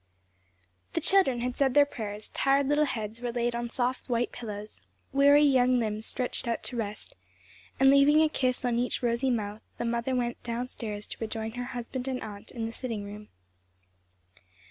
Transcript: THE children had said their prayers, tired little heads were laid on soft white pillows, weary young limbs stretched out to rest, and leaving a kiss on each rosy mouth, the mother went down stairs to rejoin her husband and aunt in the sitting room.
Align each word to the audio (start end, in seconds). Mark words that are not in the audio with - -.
THE 0.93 0.99
children 0.99 1.41
had 1.41 1.55
said 1.55 1.75
their 1.75 1.85
prayers, 1.85 2.29
tired 2.29 2.67
little 2.67 2.85
heads 2.85 3.21
were 3.21 3.31
laid 3.31 3.53
on 3.53 3.69
soft 3.69 4.09
white 4.09 4.31
pillows, 4.31 4.81
weary 5.13 5.43
young 5.43 5.77
limbs 5.77 6.07
stretched 6.07 6.47
out 6.47 6.63
to 6.63 6.75
rest, 6.75 7.15
and 7.79 7.91
leaving 7.91 8.23
a 8.23 8.27
kiss 8.27 8.65
on 8.65 8.79
each 8.79 9.03
rosy 9.03 9.29
mouth, 9.29 9.61
the 9.77 9.85
mother 9.85 10.15
went 10.15 10.41
down 10.41 10.67
stairs 10.69 11.05
to 11.05 11.17
rejoin 11.19 11.51
her 11.51 11.65
husband 11.77 12.07
and 12.07 12.23
aunt 12.23 12.49
in 12.49 12.65
the 12.65 12.73
sitting 12.73 13.03
room. 13.03 13.29